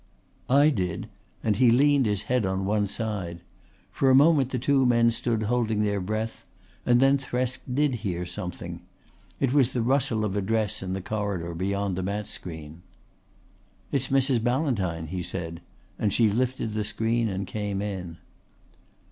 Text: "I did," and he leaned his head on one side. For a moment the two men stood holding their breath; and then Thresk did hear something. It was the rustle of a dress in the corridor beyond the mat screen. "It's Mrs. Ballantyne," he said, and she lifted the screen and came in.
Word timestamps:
"I 0.49 0.71
did," 0.71 1.09
and 1.43 1.57
he 1.57 1.69
leaned 1.69 2.07
his 2.07 2.23
head 2.23 2.43
on 2.43 2.65
one 2.65 2.87
side. 2.87 3.41
For 3.91 4.09
a 4.09 4.15
moment 4.15 4.49
the 4.49 4.57
two 4.57 4.83
men 4.83 5.11
stood 5.11 5.43
holding 5.43 5.83
their 5.83 6.01
breath; 6.01 6.43
and 6.87 6.99
then 6.99 7.19
Thresk 7.19 7.59
did 7.71 7.93
hear 8.01 8.25
something. 8.25 8.81
It 9.39 9.53
was 9.53 9.73
the 9.73 9.83
rustle 9.83 10.25
of 10.25 10.35
a 10.35 10.41
dress 10.41 10.81
in 10.81 10.93
the 10.93 11.03
corridor 11.03 11.53
beyond 11.53 11.95
the 11.95 12.01
mat 12.01 12.25
screen. 12.25 12.81
"It's 13.91 14.07
Mrs. 14.07 14.43
Ballantyne," 14.43 15.05
he 15.05 15.21
said, 15.21 15.61
and 15.99 16.11
she 16.11 16.31
lifted 16.31 16.73
the 16.73 16.83
screen 16.83 17.29
and 17.29 17.45
came 17.45 17.79
in. 17.79 18.17